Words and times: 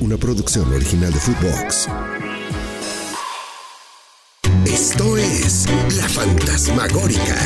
una 0.00 0.16
producción 0.16 0.72
original 0.72 1.12
de 1.12 1.18
Footbox. 1.18 1.88
Esto 4.64 5.16
es 5.16 5.66
La 5.96 6.08
Fantasmagórica, 6.08 7.36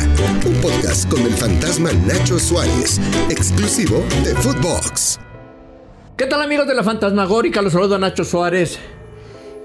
un 0.47 0.55
podcast 0.61 1.09
con 1.09 1.21
el 1.23 1.33
fantasma 1.33 1.93
Nacho 1.93 2.39
Suárez, 2.39 3.01
exclusivo 3.29 4.05
de 4.25 4.35
Footbox. 4.35 5.19
¿Qué 6.17 6.27
tal 6.27 6.43
amigos 6.43 6.67
de 6.67 6.75
La 6.75 6.83
Fantasmagórica? 6.83 7.63
Los 7.63 7.73
saludo 7.73 7.97
a 7.97 7.99
Nacho 7.99 8.25
Suárez 8.25 8.79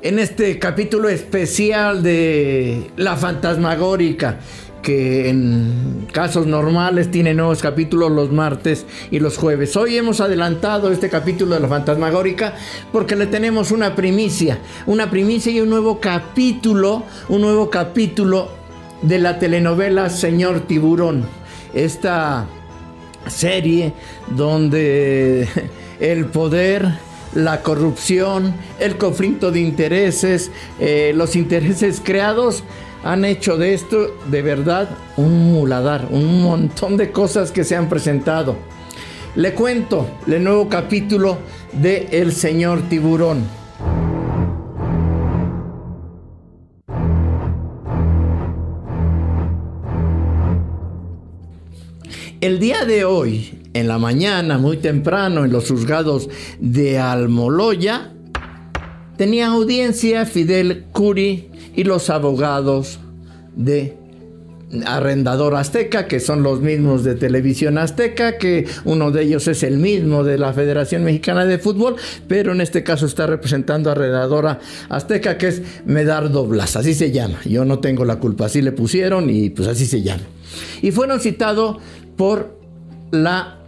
en 0.02 0.20
este 0.20 0.60
capítulo 0.60 1.10
especial 1.10 2.04
de 2.04 2.92
La 2.98 3.18
Fantasmagórica 3.18 4.40
que 4.86 5.30
en 5.30 6.06
casos 6.14 6.46
normales 6.46 7.10
tiene 7.10 7.34
nuevos 7.34 7.60
capítulos 7.60 8.12
los 8.12 8.32
martes 8.32 8.86
y 9.10 9.18
los 9.18 9.36
jueves. 9.36 9.76
Hoy 9.76 9.98
hemos 9.98 10.22
adelantado 10.22 10.92
este 10.92 11.10
capítulo 11.10 11.56
de 11.56 11.62
la 11.62 11.68
Fantasmagórica 11.68 12.54
porque 12.92 13.16
le 13.16 13.26
tenemos 13.26 13.72
una 13.72 13.96
primicia, 13.96 14.60
una 14.86 15.10
primicia 15.10 15.52
y 15.52 15.60
un 15.60 15.72
nuevo 15.72 16.00
capítulo, 16.00 17.04
un 17.30 17.42
nuevo 17.42 17.72
capítulo 17.72 18.52
de 19.02 19.18
la 19.18 19.40
telenovela 19.40 20.12
Señor 20.12 20.62
Tiburón. 20.68 21.26
Esta 21.74 22.46
serie 23.26 23.92
donde 24.38 25.50
el 26.00 26.26
poder 26.26 27.00
la 27.34 27.64
corrupción, 27.64 28.54
el 28.80 28.98
conflicto 28.98 29.52
de 29.52 29.60
intereses, 29.60 30.52
eh, 30.80 31.12
los 31.16 31.36
intereses 31.36 32.02
creados 32.04 32.64
han 33.06 33.24
hecho 33.24 33.56
de 33.56 33.76
esto 33.76 34.18
de 34.32 34.42
verdad 34.42 34.90
un 35.16 35.54
muladar, 35.54 36.08
un 36.10 36.42
montón 36.42 36.98
de 36.98 37.12
cosas 37.12 37.52
que 37.52 37.64
se 37.64 37.76
han 37.76 37.88
presentado. 37.88 38.56
Le 39.36 39.54
cuento 39.54 40.08
el 40.26 40.44
nuevo 40.44 40.68
capítulo 40.68 41.38
de 41.72 42.08
El 42.12 42.34
Señor 42.34 42.82
Tiburón. 42.90 43.44
El 52.42 52.60
día 52.60 52.86
de 52.86 53.06
hoy, 53.06 53.62
en 53.76 53.88
la 53.88 54.00
mañana, 54.00 54.58
muy 54.58 54.78
temprano, 54.78 55.46
en 55.46 55.52
los 55.52 55.70
juzgados 55.70 56.28
de 56.60 56.98
Almoloya, 56.98 58.14
tenía 59.16 59.48
audiencia 59.50 60.26
Fidel 60.26 60.86
Curi 60.92 61.52
y 61.76 61.84
los 61.84 62.10
abogados 62.10 63.00
de 63.56 63.98
Arrendador 64.86 65.56
Azteca, 65.56 66.08
que 66.08 66.20
son 66.20 66.44
los 66.44 66.60
mismos 66.60 67.04
de 67.04 67.16
Televisión 67.16 67.78
Azteca, 67.78 68.38
que 68.38 68.68
uno 68.84 69.12
de 69.12 69.24
ellos 69.24 69.48
es 69.48 69.64
el 69.64 69.78
mismo 69.78 70.24
de 70.24 70.38
la 70.38 70.54
Federación 70.54 71.04
Mexicana 71.04 71.46
de 71.46 71.60
Fútbol, 71.60 71.96
pero 72.28 72.52
en 72.52 72.62
este 72.62 72.84
caso 72.84 73.06
está 73.06 73.28
representando 73.28 73.90
a 73.90 73.94
Arrendadora 73.94 74.60
Azteca, 74.90 75.38
que 75.38 75.48
es 75.50 75.62
Medardo 75.86 76.46
Blas, 76.46 76.76
así 76.76 76.94
se 76.94 77.12
llama. 77.12 77.40
Yo 77.46 77.64
no 77.64 77.80
tengo 77.80 78.06
la 78.06 78.18
culpa, 78.18 78.46
así 78.46 78.62
le 78.62 78.72
pusieron 78.72 79.30
y 79.30 79.50
pues 79.50 79.68
así 79.68 79.86
se 79.86 80.02
llama. 80.02 80.24
Y 80.82 80.92
fueron 80.92 81.20
citados 81.20 81.78
por 82.18 82.58
la 83.12 83.60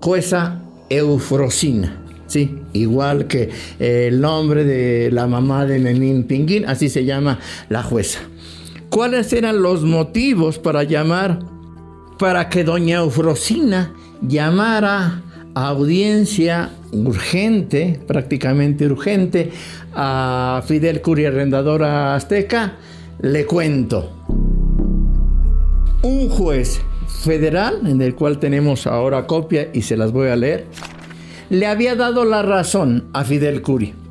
jueza 0.00 0.62
Eufrosina. 0.90 2.00
Sí, 2.26 2.58
igual 2.72 3.26
que 3.26 3.50
el 3.78 4.20
nombre 4.20 4.64
de 4.64 5.10
la 5.10 5.26
mamá 5.26 5.66
de 5.66 5.78
Memín 5.78 6.24
Pinguín, 6.24 6.64
así 6.66 6.88
se 6.88 7.04
llama 7.04 7.38
la 7.68 7.82
jueza. 7.82 8.20
¿Cuáles 8.94 9.32
eran 9.32 9.60
los 9.60 9.82
motivos 9.82 10.60
para 10.60 10.84
llamar, 10.84 11.40
para 12.16 12.48
que 12.48 12.62
doña 12.62 12.98
Eufrosina 12.98 13.92
llamara 14.22 15.20
a 15.52 15.66
audiencia 15.66 16.70
urgente, 16.92 17.98
prácticamente 18.06 18.86
urgente, 18.86 19.50
a 19.92 20.62
Fidel 20.64 21.02
Curia 21.02 21.30
Arrendadora 21.30 22.14
Azteca? 22.14 22.74
Le 23.20 23.44
cuento. 23.46 24.12
Un 26.02 26.28
juez 26.28 26.80
federal, 27.24 27.80
en 27.88 28.00
el 28.00 28.14
cual 28.14 28.38
tenemos 28.38 28.86
ahora 28.86 29.26
copia 29.26 29.70
y 29.72 29.82
se 29.82 29.96
las 29.96 30.12
voy 30.12 30.28
a 30.28 30.36
leer, 30.36 30.66
le 31.50 31.66
había 31.66 31.96
dado 31.96 32.24
la 32.24 32.42
razón 32.42 33.06
a 33.12 33.24
Fidel 33.24 33.60
Curi. 33.60 34.03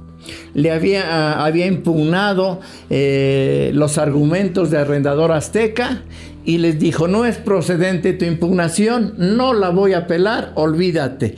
Le 0.54 0.72
había, 0.72 1.44
ah, 1.44 1.50
impugnado 1.56 2.62
eh, 2.90 3.72
los 3.74 3.98
argumentos 3.98 4.72
de 4.72 4.78
arrendador 4.78 5.32
azteca 5.32 6.04
y 6.46 6.58
les 6.58 6.80
dijo, 6.80 7.08
no 7.08 7.26
es 7.26 7.38
procedente 7.38 8.14
tu 8.14 8.26
impugnación, 8.26 9.16
no 9.18 9.54
la 9.54 9.70
voy 9.70 9.94
a 9.94 10.00
apelar, 10.00 10.52
olvídate, 10.56 11.36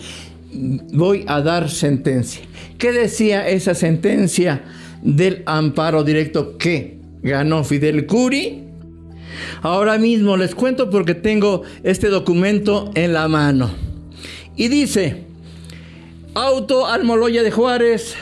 voy 0.94 1.24
a 1.28 1.42
dar 1.42 1.70
sentencia. 1.70 2.42
¿Qué 2.78 2.92
decía 2.92 3.48
esa 3.48 3.76
sentencia 3.76 4.64
del 5.02 5.44
amparo 5.46 6.04
directo 6.04 6.58
que 6.58 7.00
ganó 7.22 7.64
Fidel 7.64 8.06
Curi? 8.06 8.64
Ahora 9.62 9.98
mismo 9.98 10.38
les 10.38 10.56
cuento 10.56 10.90
porque 10.90 11.16
tengo 11.16 11.64
este 11.84 12.08
documento 12.08 12.92
en 12.96 13.14
la 13.14 13.28
mano. 13.28 13.72
Y 14.56 14.70
dice, 14.70 15.24
Auto 16.34 16.88
Almoloya 16.88 17.44
de 17.44 17.52
Juárez, 17.52 18.16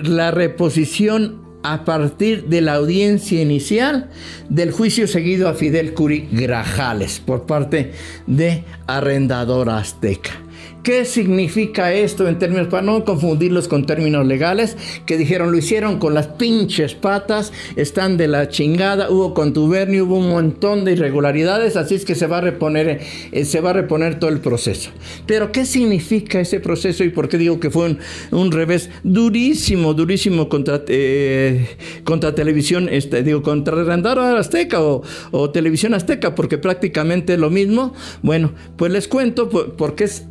la 0.02 0.30
reposición 0.30 1.45
a 1.62 1.84
partir 1.84 2.44
de 2.46 2.60
la 2.60 2.74
audiencia 2.74 3.40
inicial 3.42 4.10
del 4.48 4.72
juicio 4.72 5.06
seguido 5.06 5.48
a 5.48 5.54
Fidel 5.54 5.94
Curi 5.94 6.28
Grajales 6.30 7.20
por 7.20 7.46
parte 7.46 7.92
de 8.26 8.64
Arrendador 8.86 9.70
Azteca. 9.70 10.45
¿Qué 10.86 11.04
significa 11.04 11.92
esto 11.92 12.28
en 12.28 12.38
términos, 12.38 12.68
para 12.68 12.84
no 12.84 13.04
confundirlos 13.04 13.66
con 13.66 13.86
términos 13.86 14.24
legales, 14.24 14.76
que 15.04 15.18
dijeron 15.18 15.50
lo 15.50 15.58
hicieron 15.58 15.98
con 15.98 16.14
las 16.14 16.28
pinches 16.28 16.94
patas, 16.94 17.52
están 17.74 18.16
de 18.16 18.28
la 18.28 18.48
chingada, 18.50 19.10
hubo 19.10 19.34
contubernio, 19.34 20.04
hubo 20.04 20.18
un 20.18 20.28
montón 20.28 20.84
de 20.84 20.92
irregularidades, 20.92 21.76
así 21.76 21.96
es 21.96 22.04
que 22.04 22.14
se 22.14 22.28
va 22.28 22.38
a 22.38 22.40
reponer, 22.40 23.00
eh, 23.32 23.44
se 23.44 23.60
va 23.60 23.70
a 23.70 23.72
reponer 23.72 24.20
todo 24.20 24.30
el 24.30 24.38
proceso. 24.38 24.90
Pero 25.26 25.50
¿qué 25.50 25.64
significa 25.64 26.38
ese 26.38 26.60
proceso 26.60 27.02
y 27.02 27.08
por 27.08 27.28
qué 27.28 27.36
digo 27.36 27.58
que 27.58 27.72
fue 27.72 27.96
un, 28.30 28.52
revés 28.52 28.88
durísimo, 29.02 29.92
durísimo 29.92 30.48
contra, 30.48 30.84
eh, 30.86 31.66
contra 32.04 32.32
televisión, 32.32 32.88
este, 32.88 33.24
digo, 33.24 33.42
contra 33.42 33.82
Randaro 33.82 34.22
Azteca 34.22 34.80
o, 34.80 35.50
Televisión 35.50 35.94
Azteca, 35.94 36.36
porque 36.36 36.58
prácticamente 36.58 37.34
es 37.34 37.40
lo 37.40 37.50
mismo? 37.50 37.92
Bueno, 38.22 38.52
pues 38.76 38.92
les 38.92 39.08
cuento 39.08 39.48
por 39.48 39.96
qué 39.96 40.04
es 40.04 40.26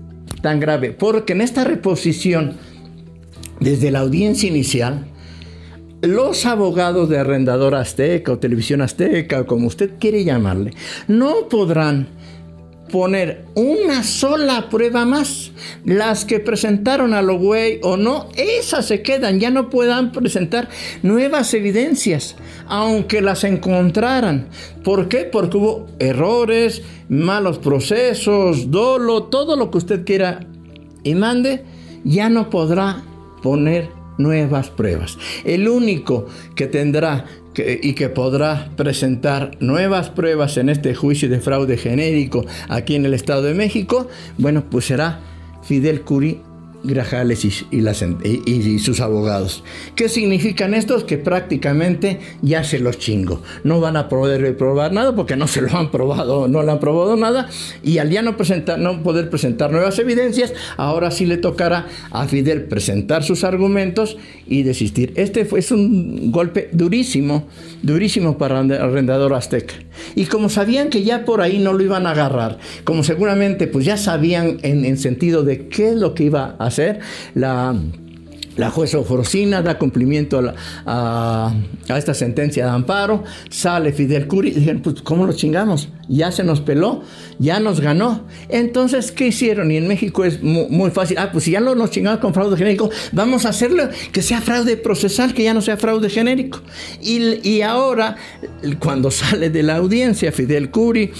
tan 0.45 0.59
grave? 0.59 0.91
Porque 0.91 1.33
en 1.33 1.41
esta 1.41 1.63
reposición, 1.63 2.57
desde 3.59 3.89
la 3.89 4.01
audiencia 4.01 4.47
inicial, 4.47 5.07
los 6.03 6.45
abogados 6.45 7.09
de 7.09 7.17
arrendador 7.17 7.73
azteca 7.73 8.33
o 8.33 8.37
televisión 8.37 8.81
azteca, 8.81 9.47
como 9.47 9.65
usted 9.65 9.93
quiere 9.99 10.23
llamarle, 10.23 10.75
no 11.07 11.49
podrán 11.49 12.09
poner 12.91 13.45
una 13.55 14.03
sola 14.03 14.69
prueba 14.69 15.05
más. 15.05 15.51
Las 15.83 16.25
que 16.25 16.39
presentaron 16.39 17.13
a 17.13 17.21
lo 17.21 17.37
güey 17.37 17.79
o 17.83 17.97
no, 17.97 18.29
esas 18.35 18.85
se 18.85 19.01
quedan, 19.01 19.39
ya 19.39 19.49
no 19.49 19.69
puedan 19.69 20.11
presentar 20.11 20.69
nuevas 21.03 21.53
evidencias, 21.53 22.35
aunque 22.67 23.21
las 23.21 23.43
encontraran. 23.43 24.47
¿Por 24.83 25.07
qué? 25.07 25.25
Porque 25.25 25.57
hubo 25.57 25.87
errores, 25.99 26.81
malos 27.09 27.59
procesos, 27.59 28.71
dolo, 28.71 29.23
todo 29.23 29.55
lo 29.55 29.71
que 29.71 29.77
usted 29.77 30.05
quiera 30.05 30.45
y 31.03 31.15
mande, 31.15 31.63
ya 32.03 32.29
no 32.29 32.49
podrá 32.49 33.03
poner 33.41 33.89
nuevas 34.17 34.69
pruebas. 34.69 35.17
El 35.43 35.67
único 35.67 36.25
que 36.55 36.67
tendrá 36.67 37.25
y 37.57 37.93
que 37.93 38.09
podrá 38.09 38.69
presentar 38.75 39.51
nuevas 39.59 40.09
pruebas 40.09 40.57
en 40.57 40.69
este 40.69 40.95
juicio 40.95 41.29
de 41.29 41.39
fraude 41.39 41.77
genérico 41.77 42.45
aquí 42.69 42.95
en 42.95 43.05
el 43.05 43.13
Estado 43.13 43.43
de 43.43 43.53
México, 43.53 44.07
bueno, 44.37 44.63
pues 44.69 44.85
será 44.85 45.19
Fidel 45.63 46.01
Curi 46.01 46.41
Grajales 46.85 47.45
y, 47.45 48.79
sus 48.79 48.99
abogados. 48.99 49.63
¿Qué 49.95 50.09
significan 50.09 50.73
estos? 50.73 51.03
Que 51.03 51.17
prácticamente 51.17 52.19
ya 52.41 52.63
se 52.63 52.79
los 52.79 52.99
chingo. 52.99 53.41
No 53.63 53.79
van 53.79 53.97
a 53.97 54.09
poder 54.09 54.55
probar 54.57 54.93
nada 54.93 55.15
porque 55.15 55.35
no 55.35 55.47
se 55.47 55.61
lo 55.61 55.75
han 55.75 55.91
probado, 55.91 56.47
no 56.47 56.63
le 56.63 56.71
han 56.71 56.79
probado 56.79 57.15
nada. 57.15 57.49
Y 57.83 57.97
al 57.97 58.09
ya 58.09 58.21
no, 58.21 58.37
presentar, 58.37 58.79
no 58.79 59.01
poder 59.03 59.29
presentar 59.29 59.71
nuevas 59.71 59.97
evidencias, 59.99 60.53
ahora 60.77 61.11
sí 61.11 61.25
le 61.25 61.37
tocará 61.37 61.87
a 62.11 62.27
Fidel 62.27 62.65
presentar 62.65 63.23
sus 63.23 63.43
argumentos 63.43 64.17
y 64.47 64.63
desistir. 64.63 65.13
Este 65.15 65.45
fue, 65.45 65.61
un 65.71 66.31
golpe 66.31 66.69
durísimo, 66.71 67.47
durísimo 67.81 68.37
para 68.37 68.61
el 68.61 68.71
arrendador 68.71 69.33
azteca. 69.33 69.75
Y 70.15 70.25
como 70.25 70.49
sabían 70.49 70.89
que 70.89 71.03
ya 71.03 71.25
por 71.25 71.41
ahí 71.41 71.57
no 71.57 71.73
lo 71.73 71.83
iban 71.83 72.05
a 72.05 72.11
agarrar, 72.11 72.59
como 72.83 73.03
seguramente 73.03 73.67
pues 73.67 73.85
ya 73.85 73.97
sabían 73.97 74.57
en, 74.61 74.85
en 74.85 74.97
sentido 74.97 75.43
de 75.43 75.67
qué 75.67 75.89
es 75.89 75.95
lo 75.95 76.13
que 76.13 76.25
iba 76.25 76.55
a 76.59 76.65
hacer, 76.65 76.74
la 77.33 77.75
la 78.57 78.71
jueza 78.71 78.99
Ofrocina 78.99 79.61
da 79.61 79.77
cumplimiento 79.77 80.41
a, 80.85 81.53
esta 81.87 82.13
sentencia 82.13 82.65
de 82.65 82.71
amparo, 82.71 83.23
sale 83.49 83.91
Fidel 83.91 84.27
Curi 84.27 84.49
y 84.49 84.53
dijeron, 84.53 84.81
pues 84.81 85.01
¿cómo 85.01 85.25
lo 85.25 85.33
chingamos? 85.33 85.89
Ya 86.07 86.31
se 86.31 86.43
nos 86.43 86.61
peló, 86.61 87.01
ya 87.39 87.59
nos 87.59 87.81
ganó. 87.81 88.25
Entonces, 88.49 89.11
¿qué 89.11 89.27
hicieron? 89.27 89.71
Y 89.71 89.77
en 89.77 89.87
México 89.87 90.23
es 90.23 90.41
muy, 90.41 90.91
fácil. 90.91 91.17
Ah, 91.17 91.31
pues 91.31 91.43
si 91.45 91.51
ya 91.51 91.59
lo 91.59 91.75
nos 91.75 91.91
chingamos 91.91 92.19
con 92.19 92.33
fraude 92.33 92.57
genérico, 92.57 92.89
vamos 93.11 93.45
a 93.45 93.49
hacerlo 93.49 93.89
que 94.11 94.21
sea 94.21 94.41
fraude 94.41 94.77
procesal, 94.77 95.33
que 95.33 95.43
ya 95.43 95.53
no 95.53 95.61
sea 95.61 95.77
fraude 95.77 96.09
genérico. 96.09 96.61
Y, 97.01 97.47
y 97.47 97.61
ahora, 97.61 98.15
cuando 98.79 99.11
sale 99.11 99.49
de 99.49 99.63
la 99.63 99.77
audiencia, 99.77 100.31
Fidel 100.31 100.69
Curi 100.69 101.11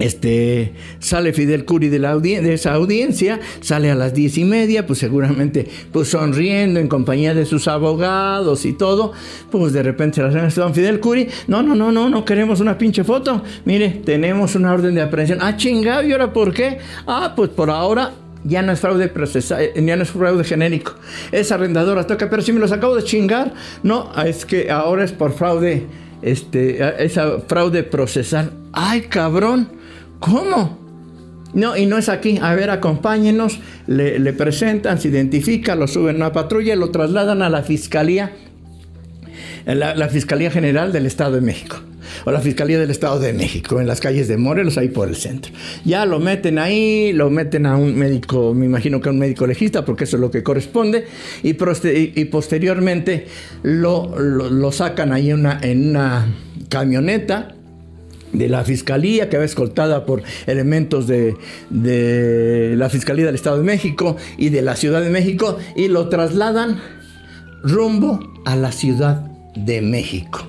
este, 0.00 0.72
sale 0.98 1.32
Fidel 1.32 1.64
Curi 1.64 1.88
de, 1.88 1.98
la 1.98 2.18
esa 2.24 2.72
audiencia, 2.72 3.38
sale 3.60 3.90
a 3.90 3.94
las 3.94 4.14
diez 4.14 4.36
y 4.38 4.44
media, 4.44 4.86
pues 4.86 4.98
seguramente 4.98 5.66
pues 5.92 6.08
sonriendo 6.08 6.80
en 6.80 6.88
compañía 6.88 7.34
de 7.34 7.44
sus 7.44 7.68
abogados 7.68 8.64
y 8.64 8.72
todo, 8.72 9.12
pues 9.50 9.72
de 9.72 9.82
repente 9.82 10.22
la 10.22 10.48
don 10.48 10.74
Fidel 10.74 11.00
Curi, 11.00 11.28
no, 11.46 11.62
no, 11.62 11.74
no, 11.74 11.92
no, 11.92 12.08
no 12.08 12.24
queremos 12.24 12.60
una 12.60 12.76
pinche 12.78 13.04
foto, 13.04 13.42
mire, 13.66 14.00
tenemos 14.04 14.54
una 14.54 14.72
orden 14.72 14.94
de 14.94 15.02
aprehensión, 15.02 15.38
ah, 15.42 15.56
chingado, 15.56 16.02
¿y 16.02 16.12
ahora 16.12 16.32
por 16.32 16.52
qué? 16.52 16.78
Ah, 17.06 17.34
pues 17.36 17.50
por 17.50 17.70
ahora 17.70 18.12
ya 18.42 18.62
no 18.62 18.72
es 18.72 18.80
fraude 18.80 19.08
procesal, 19.08 19.60
eh, 19.60 19.72
ya 19.84 19.96
no 19.96 20.02
es 20.02 20.10
fraude 20.10 20.44
genérico, 20.44 20.94
es 21.30 21.52
arrendadora, 21.52 22.06
toca, 22.06 22.30
pero 22.30 22.40
si 22.40 22.54
me 22.54 22.60
los 22.60 22.72
acabo 22.72 22.96
de 22.96 23.04
chingar, 23.04 23.52
no, 23.82 24.10
es 24.24 24.46
que 24.46 24.70
ahora 24.70 25.04
es 25.04 25.12
por 25.12 25.34
fraude, 25.34 25.84
este, 26.22 27.04
esa 27.04 27.38
fraude 27.46 27.82
procesal, 27.82 28.52
ay, 28.72 29.02
cabrón, 29.02 29.79
¿Cómo? 30.20 30.78
No, 31.52 31.76
y 31.76 31.86
no 31.86 31.98
es 31.98 32.08
aquí. 32.08 32.38
A 32.40 32.54
ver, 32.54 32.70
acompáñenos. 32.70 33.58
Le, 33.86 34.32
presentan, 34.32 35.00
se 35.00 35.08
identifica, 35.08 35.74
lo 35.74 35.88
suben 35.88 36.16
a 36.16 36.18
una 36.18 36.32
patrulla 36.32 36.74
y 36.74 36.78
lo 36.78 36.90
trasladan 36.90 37.42
a 37.42 37.50
la 37.50 37.62
Fiscalía, 37.62 38.32
la, 39.66 39.94
la, 39.96 40.08
Fiscalía 40.08 40.50
General 40.50 40.92
del 40.92 41.06
Estado 41.06 41.32
de 41.32 41.40
México. 41.40 41.76
O 42.24 42.30
la 42.30 42.40
Fiscalía 42.40 42.78
del 42.78 42.90
Estado 42.90 43.18
de 43.18 43.32
México, 43.32 43.80
en 43.80 43.86
las 43.86 44.00
calles 44.00 44.28
de 44.28 44.36
Morelos, 44.36 44.78
ahí 44.78 44.88
por 44.88 45.08
el 45.08 45.16
centro. 45.16 45.52
Ya 45.84 46.06
lo 46.06 46.20
meten 46.20 46.58
ahí, 46.58 47.12
lo 47.12 47.30
meten 47.30 47.66
a 47.66 47.76
un 47.76 47.96
médico, 47.96 48.54
me 48.54 48.66
imagino 48.66 49.00
que 49.00 49.08
a 49.08 49.12
un 49.12 49.18
médico 49.18 49.46
legista, 49.46 49.84
porque 49.84 50.04
eso 50.04 50.16
es 50.16 50.20
lo 50.20 50.30
que 50.30 50.42
corresponde, 50.42 51.06
y, 51.42 51.54
posteriormente 52.24 53.26
lo, 53.62 54.18
lo, 54.18 54.72
sacan 54.72 55.12
ahí 55.12 55.30
en 55.30 55.90
una 55.90 56.26
camioneta 56.68 57.54
de 58.32 58.48
la 58.48 58.64
Fiscalía, 58.64 59.28
que 59.28 59.38
va 59.38 59.44
escoltada 59.44 60.04
por 60.06 60.22
elementos 60.46 61.06
de, 61.06 61.36
la 62.76 62.88
Fiscalía 62.88 63.26
del 63.26 63.34
Estado 63.34 63.58
de 63.58 63.64
México 63.64 64.16
y 64.38 64.50
de 64.50 64.62
la 64.62 64.76
Ciudad 64.76 65.00
de 65.00 65.10
México, 65.10 65.58
y 65.76 65.88
lo 65.88 66.08
trasladan 66.08 66.80
rumbo 67.62 68.20
a 68.44 68.56
la 68.56 68.72
Ciudad 68.72 69.22
de 69.54 69.82
México. 69.82 70.46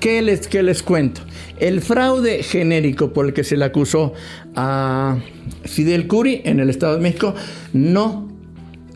¿Qué 0.00 0.22
les, 0.22 0.46
qué 0.46 0.62
les 0.62 0.82
cuento? 0.82 1.22
El 1.58 1.80
fraude 1.80 2.42
genérico 2.42 3.12
por 3.12 3.26
el 3.26 3.32
que 3.32 3.44
se 3.44 3.56
le 3.56 3.64
acusó 3.64 4.12
a 4.54 5.16
Fidel 5.64 6.06
Curi 6.06 6.42
en 6.44 6.60
el 6.60 6.68
Estado 6.68 6.96
de 6.96 7.00
México 7.00 7.34
no, 7.72 8.28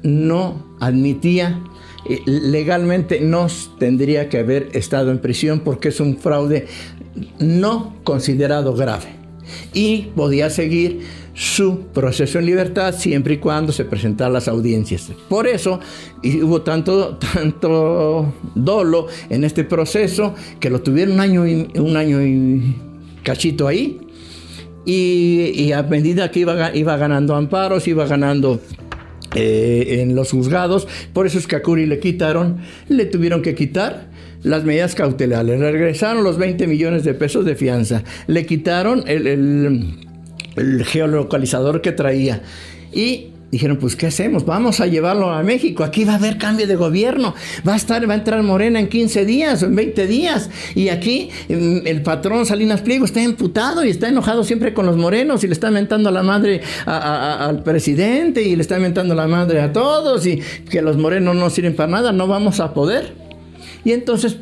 no 0.03 0.77
admitía 0.79 1.59
legalmente 2.27 3.21
no 3.21 3.47
tendría 3.79 4.29
que 4.29 4.39
haber 4.39 4.71
estado 4.73 5.11
en 5.11 5.19
prisión 5.19 5.61
porque 5.61 5.89
es 5.89 6.01
un 6.01 6.17
fraude 6.17 6.67
no 7.39 7.97
considerado 8.05 8.75
grave 8.75 9.21
y 9.73 10.09
podía 10.15 10.51
seguir 10.51 11.01
su 11.35 11.87
proceso 11.95 12.39
en 12.39 12.47
libertad 12.47 12.95
siempre 12.95 13.35
y 13.35 13.37
cuando 13.39 13.73
se 13.73 13.85
presentaran 13.85 14.33
las 14.33 14.49
audiencias. 14.49 15.11
Por 15.29 15.47
eso 15.47 15.81
hubo 16.43 16.63
tanto, 16.63 17.17
tanto 17.35 18.33
dolo 18.55 19.07
en 19.29 19.45
este 19.45 19.65
proceso 19.65 20.35
que 20.59 20.71
lo 20.71 20.83
tuvieron 20.83 21.15
un 21.15 21.21
año 21.21 21.47
y, 21.47 21.69
un 21.79 21.97
año 21.97 22.23
y 22.23 22.77
cachito 23.23 23.69
ahí. 23.69 24.01
Y, 24.85 25.73
a 25.73 25.83
medida 25.83 26.31
que 26.31 26.41
iba, 26.41 26.75
iba 26.75 26.97
ganando 26.97 27.37
amparos, 27.37 27.87
iba 27.87 28.07
ganando 28.07 28.61
eh, 29.35 30.01
en 30.01 30.15
los 30.15 30.31
juzgados. 30.31 30.89
Por 31.13 31.27
eso 31.27 31.39
es 31.39 31.47
que 31.47 31.57
a 31.57 31.63
le 31.63 31.99
quitaron, 32.01 32.59
le 32.89 33.07
tuvieron 33.07 33.43
que 33.43 33.55
quitar 33.55 34.09
las 34.43 34.65
medidas 34.65 34.95
cautelares. 34.95 35.61
Le 35.61 35.71
regresaron 35.73 36.25
los 36.25 36.39
20 36.39 36.67
millones 36.67 37.05
de 37.05 37.15
pesos 37.15 37.45
de 37.45 37.55
fianza. 37.57 38.03
Le 38.27 38.47
quitaron 38.47 39.05
el 39.07 39.95
geolocalizador 40.85 41.81
que 41.81 41.93
traía. 41.93 42.43
Y 42.93 43.29
Dijeron, 43.51 43.79
pues, 43.79 43.97
¿qué 43.97 44.07
hacemos? 44.07 44.47
Vamos 44.47 44.81
a 44.81 44.87
llevarlo 44.87 45.31
a 45.31 45.43
México. 45.43 45.83
Aquí 45.83 46.05
va 46.05 46.13
a 46.13 46.17
haber 46.17 46.39
cambio 46.39 46.69
de 46.69 46.77
gobierno. 46.77 47.35
Va 47.67 47.73
a 47.73 47.77
estar, 47.77 48.09
va 48.09 48.15
a 48.15 48.17
entrar 48.17 48.41
Morena 48.45 48.79
en 48.79 48.89
15 48.89 49.25
días 49.25 49.63
o 49.65 49.67
en 49.67 49.75
20 49.75 50.07
días. 50.07 50.51
Y 50.77 50.89
aquí 50.89 51.31
mm, 51.49 51.79
el 51.85 52.03
patrón 52.03 52.47
Salinas 52.47 52.81
Pliego 52.83 53.05
está 53.05 53.21
emputado 53.21 53.85
y 53.85 53.91
está 53.91 54.09
enojado 54.09 54.45
siempre 54.45 54.73
con 54.73 54.87
los 54.87 54.97
morenos 54.97 55.43
y 55.43 55.49
le 55.49 55.53
está 55.53 55.73
mentando 55.73 56.11
a 56.11 56.13
la 56.13 56.23
madre 56.23 56.61
al 56.87 57.65
presidente 57.65 58.41
y 58.43 58.55
le 58.55 58.63
está 58.63 58.79
mentando 58.79 59.17
la 59.17 59.27
madre 59.27 59.61
a 59.61 59.73
todos 59.73 60.27
y 60.27 60.41
que 60.71 60.81
los 60.81 60.97
morenos 60.97 61.35
no 61.35 61.51
sirven 61.51 61.75
para 61.75 61.91
nada. 61.91 62.13
No 62.13 62.29
vamos 62.29 62.61
a 62.61 62.73
poder. 62.73 63.15
Y 63.85 63.91
entonces 63.93 64.39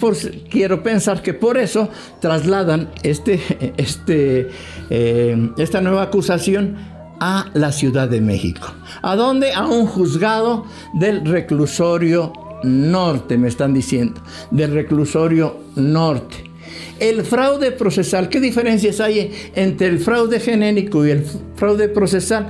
quiero 0.51 0.83
pensar 0.83 1.23
que 1.23 1.33
por 1.33 1.57
eso 1.57 1.89
trasladan 2.21 2.91
este, 3.03 3.41
este, 3.79 4.51
eh, 4.91 5.51
esta 5.57 5.81
nueva 5.81 6.03
acusación 6.03 6.98
a 7.21 7.51
la 7.55 7.73
Ciudad 7.73 8.09
de 8.09 8.21
México. 8.21 8.73
¿A 9.03 9.17
dónde? 9.17 9.53
A 9.53 9.67
un 9.67 9.87
juzgado 9.87 10.67
del 10.95 11.25
reclusorio 11.25 12.33
norte, 12.63 13.39
me 13.39 13.49
están 13.49 13.75
diciendo, 13.75 14.21
del 14.51 14.73
reclusorio 14.73 15.57
norte. 15.77 16.45
El 16.99 17.23
fraude 17.23 17.71
procesal, 17.71 18.29
¿qué 18.29 18.41
diferencias 18.41 19.01
hay 19.01 19.33
entre 19.55 19.87
el 19.87 20.01
fraude 20.01 20.41
genérico 20.41 21.07
y 21.07 21.11
el 21.11 21.25
fraude 21.55 21.89
procesal? 21.89 22.49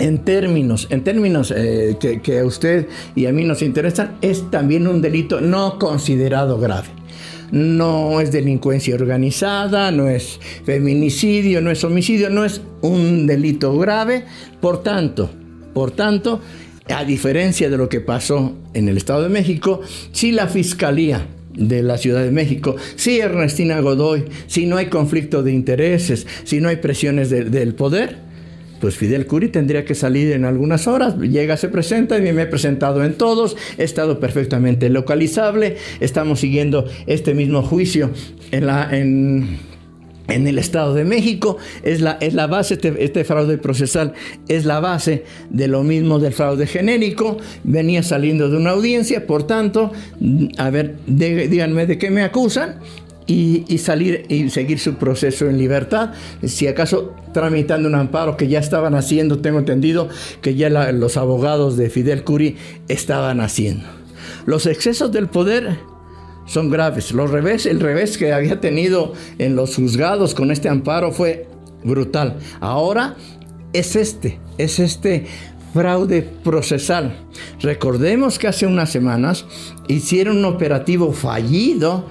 En 0.00 0.24
términos, 0.24 0.86
en 0.90 1.02
términos 1.02 1.52
eh, 1.56 1.96
que, 1.98 2.20
que 2.20 2.40
a 2.40 2.44
usted 2.44 2.86
y 3.16 3.26
a 3.26 3.32
mí 3.32 3.44
nos 3.44 3.62
interesan, 3.62 4.16
es 4.22 4.48
también 4.50 4.86
un 4.86 5.02
delito 5.02 5.40
no 5.40 5.78
considerado 5.78 6.58
grave 6.58 6.97
no 7.50 8.20
es 8.20 8.32
delincuencia 8.32 8.94
organizada, 8.94 9.90
no 9.90 10.08
es 10.08 10.38
feminicidio, 10.64 11.60
no 11.60 11.70
es 11.70 11.82
homicidio, 11.84 12.30
no 12.30 12.44
es 12.44 12.60
un 12.82 13.26
delito 13.26 13.76
grave. 13.78 14.24
Por 14.60 14.82
tanto, 14.82 15.30
por 15.72 15.90
tanto, 15.92 16.40
a 16.88 17.04
diferencia 17.04 17.70
de 17.70 17.76
lo 17.76 17.88
que 17.88 18.00
pasó 18.00 18.56
en 18.74 18.88
el 18.88 18.96
Estado 18.96 19.22
de 19.22 19.28
México, 19.28 19.80
si 20.12 20.32
la 20.32 20.48
Fiscalía 20.48 21.26
de 21.54 21.82
la 21.82 21.98
Ciudad 21.98 22.22
de 22.22 22.30
México, 22.30 22.76
si 22.96 23.18
Ernestina 23.18 23.80
Godoy, 23.80 24.24
si 24.46 24.66
no 24.66 24.76
hay 24.76 24.86
conflicto 24.86 25.42
de 25.42 25.52
intereses, 25.52 26.26
si 26.44 26.60
no 26.60 26.68
hay 26.68 26.76
presiones 26.76 27.30
del 27.30 27.74
poder, 27.74 28.27
pues 28.80 28.96
Fidel 28.96 29.26
Curi 29.26 29.48
tendría 29.48 29.84
que 29.84 29.94
salir 29.94 30.32
en 30.32 30.44
algunas 30.44 30.86
horas, 30.86 31.16
llega, 31.18 31.56
se 31.56 31.68
presenta, 31.68 32.18
y 32.18 32.32
me 32.32 32.42
he 32.42 32.46
presentado 32.46 33.04
en 33.04 33.14
todos, 33.14 33.56
he 33.76 33.84
estado 33.84 34.20
perfectamente 34.20 34.88
localizable, 34.88 35.76
estamos 36.00 36.40
siguiendo 36.40 36.86
este 37.06 37.34
mismo 37.34 37.62
juicio 37.62 38.10
en, 38.50 38.66
la, 38.66 38.88
en, 38.96 39.58
el 40.28 40.58
Estado 40.58 40.94
de 40.94 41.04
México, 41.04 41.56
es 41.82 42.00
la, 42.00 42.18
es 42.20 42.34
la 42.34 42.46
base, 42.46 42.74
este, 42.74 43.02
este, 43.02 43.24
fraude 43.24 43.58
procesal 43.58 44.12
es 44.46 44.64
la 44.64 44.78
base 44.80 45.24
de 45.50 45.68
lo 45.68 45.82
mismo 45.82 46.18
del 46.18 46.32
fraude 46.32 46.66
genérico, 46.66 47.38
venía 47.64 48.02
saliendo 48.02 48.48
de 48.48 48.56
una 48.56 48.70
audiencia, 48.70 49.26
por 49.26 49.46
tanto, 49.46 49.92
a 50.58 50.70
ver, 50.70 50.96
díganme 51.06 51.86
de 51.86 51.98
qué 51.98 52.10
me 52.10 52.22
acusan, 52.22 52.76
y, 53.28 53.76
salir 53.76 54.24
y 54.28 54.48
seguir 54.48 54.80
su 54.80 54.94
proceso 54.94 55.48
en 55.48 55.58
libertad. 55.58 56.14
Si 56.42 56.66
acaso 56.66 57.14
tramitando 57.32 57.86
un 57.86 57.94
amparo 57.94 58.36
que 58.36 58.48
ya 58.48 58.58
estaban 58.58 58.94
haciendo, 58.94 59.38
tengo 59.40 59.58
entendido 59.58 60.08
que 60.40 60.54
ya 60.54 60.70
los 60.70 61.16
abogados 61.16 61.76
de 61.76 61.90
Fidel 61.90 62.24
Curi 62.24 62.56
estaban 62.88 63.40
haciendo. 63.40 63.84
Los 64.46 64.66
excesos 64.66 65.12
del 65.12 65.28
poder 65.28 65.78
son 66.46 66.70
graves. 66.70 67.12
Los 67.12 67.30
revés, 67.30 67.66
el 67.66 67.80
revés 67.80 68.16
que 68.16 68.32
había 68.32 68.60
tenido 68.60 69.12
en 69.38 69.54
los 69.54 69.76
juzgados 69.76 70.34
con 70.34 70.50
este 70.50 70.70
amparo 70.70 71.12
fue 71.12 71.46
brutal. 71.84 72.38
Ahora 72.60 73.14
es 73.74 73.94
este, 73.94 74.40
es 74.56 74.78
este 74.78 75.26
fraude 75.74 76.22
procesal. 76.22 77.14
Recordemos 77.60 78.38
que 78.38 78.48
hace 78.48 78.66
unas 78.66 78.90
semanas 78.90 79.44
hicieron 79.86 80.38
un 80.38 80.46
operativo 80.46 81.12
fallido 81.12 82.06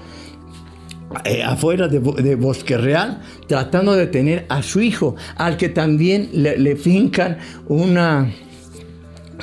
eh, 1.24 1.42
afuera 1.42 1.88
de, 1.88 2.34
Bosque 2.34 2.76
Real, 2.76 3.22
tratando 3.46 3.94
de 3.94 4.00
detener 4.00 4.44
a 4.50 4.62
su 4.62 4.80
hijo, 4.80 5.16
al 5.36 5.56
que 5.56 5.70
también 5.70 6.28
le, 6.34 6.76
fincan 6.76 7.38
una, 7.66 8.30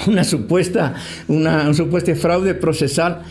una 0.07 0.23
supuesta, 0.23 0.93
una, 1.27 1.67
un 1.67 1.73
supuesto 1.73 2.15
fraude 2.15 2.53
procesal, 2.53 3.23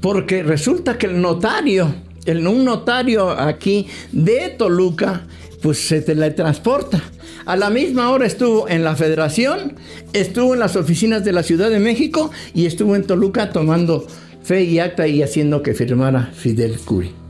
porque 0.00 0.42
resulta 0.42 0.96
que 0.96 1.06
el 1.06 1.20
notario, 1.20 1.94
el, 2.24 2.46
un 2.46 2.64
notario 2.64 3.28
aquí 3.28 3.86
de 4.10 4.48
Toluca, 4.56 5.26
pues 5.60 5.78
se 5.86 6.00
teletransporta. 6.00 7.02
A 7.44 7.56
la 7.56 7.68
misma 7.68 8.10
hora 8.10 8.26
estuvo 8.26 8.68
en 8.68 8.84
la 8.84 8.96
Federación, 8.96 9.76
estuvo 10.14 10.54
en 10.54 10.60
las 10.60 10.76
oficinas 10.76 11.24
de 11.24 11.32
la 11.32 11.42
Ciudad 11.42 11.68
de 11.68 11.78
México 11.78 12.30
y 12.54 12.64
estuvo 12.64 12.96
en 12.96 13.04
Toluca 13.04 13.50
tomando 13.50 14.06
fe 14.42 14.64
y 14.64 14.78
acta 14.78 15.06
y 15.06 15.22
haciendo 15.22 15.62
que 15.62 15.74
firmara 15.74 16.30
Fidel 16.34 16.78
Curi 16.78 17.21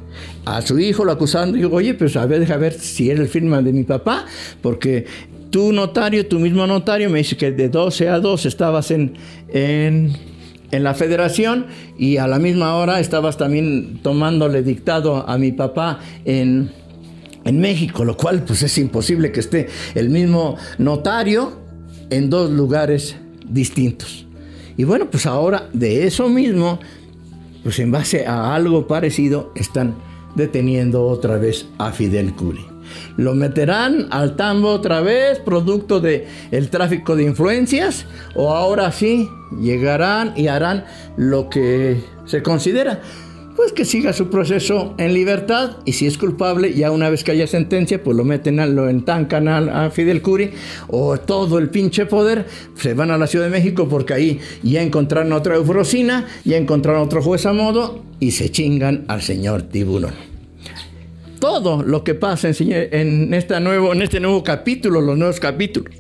a 0.45 0.63
su 0.63 0.79
hijo 0.79 1.05
lo 1.05 1.13
acusando, 1.13 1.57
digo, 1.57 1.75
oye, 1.75 1.95
pues 1.95 2.17
a 2.17 2.27
ver, 2.27 2.41
deja 2.41 2.57
ver 2.57 2.75
si 2.75 3.11
era 3.11 3.21
el 3.21 3.29
firma 3.29 3.63
de 3.63 3.73
mi 3.73 3.85
papá, 3.85 4.27
porque 4.61 5.07
tu 5.51 5.73
notario, 5.73 6.27
tu 6.27 6.39
mismo 6.39 6.67
notario, 6.67 7.11
me 7.11 7.19
dice 7.19 7.37
que 7.37 7.53
de 7.53 7.69
12 7.69 8.09
a 8.09 8.19
2 8.19 8.47
estabas 8.47 8.91
en, 8.91 9.15
en, 9.49 10.17
en, 10.71 10.83
la 10.83 10.95
federación 10.95 11.67
y 11.99 12.17
a 12.17 12.27
la 12.27 12.39
misma 12.39 12.75
hora 12.77 13.01
estabas 13.01 13.37
también 13.37 14.01
tomándole 14.03 14.63
dictado 14.63 15.29
a 15.29 15.37
mi 15.37 15.53
papá 15.53 16.01
en, 16.25 16.71
en 17.45 17.61
México, 17.61 18.05
lo 18.05 18.17
cual 18.17 18.43
pues 18.45 18.63
es 18.63 18.79
imposible 18.79 19.31
que 19.31 19.41
esté 19.41 19.69
el 19.95 20.09
mismo 20.09 20.57
notario 20.79 21.53
en 22.11 22.31
dos 22.31 22.51
lugares 22.51 23.17
distintos. 23.47 24.27
Y 24.77 24.85
bueno, 24.85 25.11
pues 25.11 25.27
ahora 25.27 25.69
de 25.73 26.07
eso 26.07 26.29
mismo, 26.29 26.81
pues 27.63 27.79
en 27.79 27.91
base 27.91 28.27
a 28.27 28.55
algo 28.55 28.87
parecido, 28.87 29.53
están 29.55 29.95
deteniendo 30.35 31.05
otra 31.05 31.37
vez 31.37 31.67
a 31.79 31.93
Fidel 31.93 32.35
Curi. 32.35 32.67
¿Lo 33.17 33.35
meterán 33.35 34.09
al 34.11 34.37
tambo 34.37 34.69
otra 34.69 35.01
vez, 35.01 35.39
producto 35.39 36.01
del 36.01 36.25
el 36.51 36.71
tráfico 36.71 37.17
de 37.17 37.25
influencias? 37.25 38.07
¿O 38.35 38.55
ahora 38.55 38.91
sí 38.93 39.29
llegarán 39.61 40.35
y 40.37 40.49
harán 40.49 40.85
lo 41.17 41.49
que 41.49 42.03
se 42.27 42.43
considera? 42.43 43.01
Pues 43.63 43.73
que 43.73 43.85
siga 43.85 44.13
su 44.13 44.29
proceso 44.29 44.93
en 44.99 45.15
libertad 45.15 45.77
y 45.85 45.93
si 45.93 46.05
es 46.05 46.19
culpable, 46.19 46.75
ya 46.75 46.91
una 46.91 47.09
vez 47.11 47.23
que 47.23 47.31
haya 47.31 47.47
sentencia, 47.47 48.03
pues 48.03 48.17
lo 48.17 48.25
meten 48.25 48.59
a, 48.59 48.67
lo 48.67 48.89
entancan 48.89 49.47
a, 49.47 49.85
a 49.85 49.91
Fidel 49.93 50.21
Curi 50.21 50.51
o 50.89 51.17
todo 51.19 51.59
el 51.59 51.71
pinche 51.71 52.07
poder, 52.07 52.49
se 52.75 52.95
van 52.95 53.13
a 53.13 53.19
la 53.19 53.29
Ciudad 53.29 53.45
de 53.45 53.53
México 53.53 53.89
porque 53.89 54.15
ahí 54.15 54.41
ya 54.65 54.83
encontraron 54.83 55.33
otra 55.33 55.55
eufrosina, 55.55 56.27
ya 56.45 56.57
encontraron 56.57 57.03
otro 57.03 57.23
juez 57.23 57.47
a 57.47 57.53
modo 57.53 58.03
y 58.19 58.33
se 58.33 58.51
chingan 58.51 59.05
al 59.07 59.23
señor 59.23 59.63
tiburón. 59.63 60.15
Todo 61.39 61.85
lo 61.85 62.03
que 62.03 62.17
pasa 62.17 62.51
en, 62.59 63.33
esta 63.33 63.61
nuevo, 63.61 63.93
en 63.93 64.03
este 64.03 64.19
nuevo 64.19 64.43
capítulo, 64.43 65.01
los 65.01 65.17
nuevos 65.17 65.39
capítulos, 65.39 65.95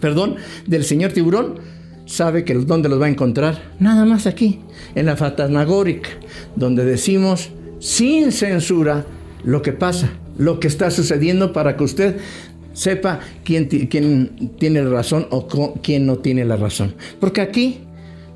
perdón, 0.00 0.36
del 0.68 0.84
señor 0.84 1.10
tiburón, 1.10 1.58
sabe 2.06 2.44
que 2.44 2.54
dónde 2.54 2.88
los 2.88 3.00
va 3.00 3.06
a 3.06 3.10
encontrar. 3.10 3.72
Nada 3.80 4.04
más 4.04 4.28
aquí, 4.28 4.60
en 4.94 5.06
la 5.06 5.16
Fantasmagórica, 5.16 6.10
donde 6.56 6.84
decimos 6.84 7.50
sin 7.78 8.32
censura 8.32 9.06
lo 9.44 9.62
que 9.62 9.72
pasa, 9.72 10.10
lo 10.36 10.60
que 10.60 10.68
está 10.68 10.90
sucediendo 10.90 11.52
para 11.52 11.76
que 11.76 11.84
usted 11.84 12.16
sepa 12.72 13.20
quién, 13.44 13.68
tiene 13.68 14.82
razón 14.84 15.26
o 15.30 15.48
quién 15.82 16.06
no 16.06 16.18
tiene 16.18 16.44
la 16.44 16.56
razón. 16.56 16.94
Porque 17.20 17.40
aquí 17.40 17.80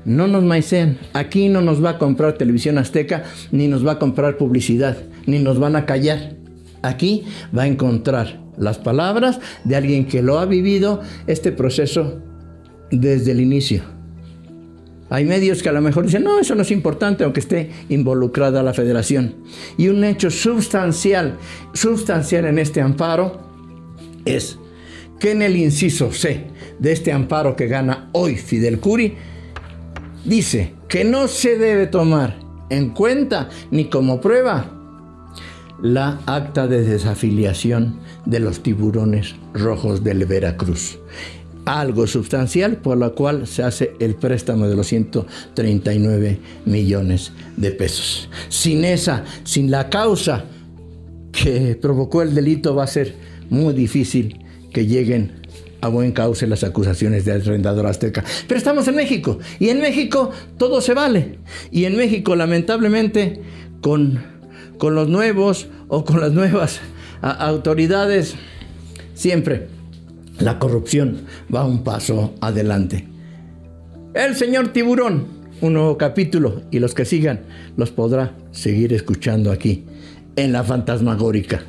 no 0.05 0.27
nos 0.27 0.43
maicean. 0.43 0.97
Aquí 1.13 1.49
no 1.49 1.61
nos 1.61 1.83
va 1.83 1.91
a 1.91 1.97
comprar 1.97 2.33
televisión 2.33 2.77
azteca, 2.77 3.23
ni 3.51 3.67
nos 3.67 3.85
va 3.85 3.93
a 3.93 3.99
comprar 3.99 4.37
publicidad, 4.37 4.97
ni 5.25 5.39
nos 5.39 5.59
van 5.59 5.75
a 5.75 5.85
callar. 5.85 6.35
Aquí 6.81 7.23
va 7.57 7.63
a 7.63 7.67
encontrar 7.67 8.41
las 8.57 8.77
palabras 8.77 9.39
de 9.63 9.75
alguien 9.75 10.05
que 10.05 10.21
lo 10.21 10.39
ha 10.39 10.45
vivido 10.45 11.01
este 11.27 11.51
proceso 11.51 12.21
desde 12.91 13.31
el 13.31 13.39
inicio. 13.39 13.83
Hay 15.13 15.25
medios 15.25 15.61
que 15.61 15.69
a 15.69 15.73
lo 15.73 15.79
mejor 15.79 16.07
dicen, 16.07 16.23
no, 16.23 16.39
eso 16.39 16.55
no 16.55 16.63
es 16.63 16.71
importante, 16.71 17.23
aunque 17.23 17.39
esté 17.39 17.69
involucrada 17.89 18.63
la 18.63 18.73
federación. 18.73 19.35
Y 19.77 19.89
un 19.89 20.03
hecho 20.03 20.31
sustancial, 20.31 21.37
sustancial 21.71 22.45
en 22.45 22.57
este 22.57 22.81
amparo 22.81 23.39
es 24.25 24.57
que 25.19 25.29
en 25.29 25.43
el 25.43 25.55
inciso 25.55 26.11
C 26.11 26.47
de 26.79 26.91
este 26.91 27.11
amparo 27.11 27.55
que 27.55 27.67
gana 27.67 28.09
hoy 28.13 28.37
Fidel 28.37 28.79
Curi, 28.79 29.13
dice 30.25 30.73
que 30.87 31.03
no 31.03 31.27
se 31.27 31.59
debe 31.59 31.85
tomar 31.85 32.39
en 32.71 32.89
cuenta 32.89 33.49
ni 33.69 33.91
como 33.91 34.19
prueba 34.19 34.71
la 35.79 36.21
acta 36.25 36.65
de 36.65 36.81
desafiliación 36.81 37.99
de 38.25 38.39
los 38.39 38.63
tiburones 38.63 39.35
rojos 39.53 40.03
del 40.03 40.25
Veracruz. 40.25 40.97
Algo 41.65 42.07
sustancial 42.07 42.77
por 42.77 42.97
lo 42.97 43.15
cual 43.15 43.47
se 43.47 43.63
hace 43.63 43.93
el 43.99 44.15
préstamo 44.15 44.67
de 44.67 44.75
los 44.75 44.87
139 44.87 46.39
millones 46.65 47.31
de 47.55 47.71
pesos. 47.71 48.29
Sin 48.49 48.83
esa, 48.83 49.23
sin 49.43 49.71
la 49.71 49.89
causa 49.89 50.45
que 51.31 51.77
provocó 51.81 52.21
el 52.21 52.35
delito 52.35 52.75
va 52.75 52.83
a 52.83 52.87
ser 52.87 53.15
muy 53.49 53.73
difícil 53.73 54.39
que 54.73 54.85
lleguen 54.85 55.43
a 55.81 55.89
buen 55.89 56.13
cauce 56.13 56.47
las 56.47 56.63
acusaciones 56.63 57.25
del 57.25 57.41
arrendador 57.41 57.85
azteca. 57.87 58.23
Pero 58.47 58.57
estamos 58.57 58.87
en 58.87 58.95
México 58.95 59.39
y 59.59 59.69
en 59.69 59.79
México 59.79 60.31
todo 60.57 60.79
se 60.79 60.93
vale. 60.93 61.39
Y 61.71 61.85
en 61.85 61.97
México, 61.97 62.35
lamentablemente, 62.35 63.41
con, 63.81 64.23
con 64.77 64.95
los 64.95 65.09
nuevos 65.09 65.67
o 65.89 66.05
con 66.05 66.21
las 66.21 66.31
nuevas 66.31 66.79
autoridades, 67.21 68.35
siempre 69.13 69.67
la 70.39 70.59
corrupción 70.59 71.21
va 71.53 71.65
un 71.65 71.83
paso 71.83 72.33
adelante. 72.41 73.07
El 74.13 74.35
señor 74.35 74.69
tiburón, 74.69 75.25
un 75.61 75.73
nuevo 75.73 75.97
capítulo 75.97 76.61
y 76.71 76.79
los 76.79 76.93
que 76.93 77.05
sigan 77.05 77.41
los 77.77 77.91
podrá 77.91 78.35
seguir 78.51 78.93
escuchando 78.93 79.51
aquí 79.51 79.85
en 80.35 80.51
la 80.51 80.63
fantasmagórica. 80.63 81.63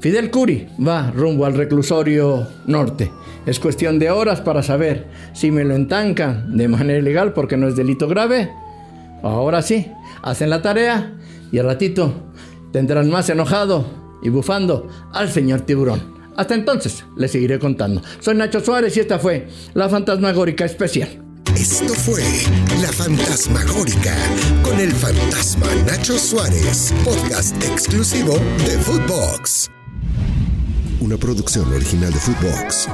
Fidel 0.00 0.30
Curi 0.30 0.66
va 0.86 1.10
rumbo 1.10 1.46
al 1.46 1.54
reclusorio 1.54 2.46
norte. 2.66 3.10
Es 3.46 3.58
cuestión 3.58 3.98
de 3.98 4.10
horas 4.10 4.40
para 4.40 4.62
saber 4.62 5.06
si 5.32 5.50
me 5.50 5.64
lo 5.64 5.74
entancan 5.74 6.56
de 6.56 6.68
manera 6.68 6.98
ilegal 6.98 7.32
porque 7.32 7.56
no 7.56 7.68
es 7.68 7.76
delito 7.76 8.08
grave. 8.08 8.50
Ahora 9.22 9.62
sí, 9.62 9.86
hacen 10.22 10.50
la 10.50 10.62
tarea 10.62 11.14
y 11.50 11.58
al 11.58 11.66
ratito 11.66 12.12
tendrán 12.72 13.08
más 13.08 13.30
enojado 13.30 13.86
y 14.22 14.28
bufando 14.28 14.88
al 15.12 15.30
señor 15.30 15.62
tiburón. 15.62 16.15
Hasta 16.36 16.54
entonces, 16.54 17.04
les 17.16 17.32
seguiré 17.32 17.58
contando. 17.58 18.02
Soy 18.20 18.34
Nacho 18.34 18.60
Suárez 18.60 18.96
y 18.96 19.00
esta 19.00 19.18
fue 19.18 19.48
la 19.74 19.88
Fantasmagórica 19.88 20.64
Especial. 20.64 21.22
Esto 21.54 21.94
fue 21.94 22.22
La 22.82 22.92
Fantasmagórica 22.92 24.14
con 24.62 24.78
el 24.78 24.92
fantasma 24.92 25.66
Nacho 25.86 26.18
Suárez, 26.18 26.92
podcast 27.02 27.56
exclusivo 27.64 28.34
de 28.66 28.78
Footbox 28.78 29.70
una 31.06 31.16
producción 31.16 31.72
original 31.72 32.12
de 32.12 32.18
Footbox. 32.18 32.88